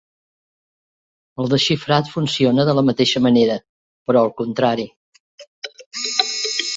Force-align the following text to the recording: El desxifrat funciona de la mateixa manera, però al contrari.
El 1.43 1.49
desxifrat 1.51 2.09
funciona 2.13 2.65
de 2.69 2.75
la 2.79 2.85
mateixa 2.89 3.21
manera, 3.27 3.59
però 4.09 4.23
al 4.25 4.33
contrari. 4.41 4.89